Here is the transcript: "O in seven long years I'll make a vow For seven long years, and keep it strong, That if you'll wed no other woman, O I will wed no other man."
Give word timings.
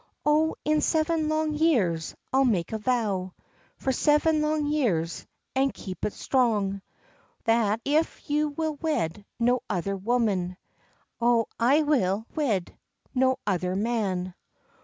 "O 0.25 0.55
in 0.65 0.81
seven 0.81 1.29
long 1.29 1.53
years 1.53 2.15
I'll 2.33 2.43
make 2.43 2.71
a 2.71 2.79
vow 2.79 3.35
For 3.77 3.91
seven 3.91 4.41
long 4.41 4.65
years, 4.65 5.27
and 5.53 5.71
keep 5.71 6.03
it 6.03 6.13
strong, 6.13 6.81
That 7.43 7.81
if 7.85 8.27
you'll 8.27 8.77
wed 8.81 9.23
no 9.37 9.59
other 9.69 9.95
woman, 9.95 10.57
O 11.19 11.45
I 11.59 11.83
will 11.83 12.25
wed 12.35 12.75
no 13.13 13.37
other 13.45 13.75
man." 13.75 14.33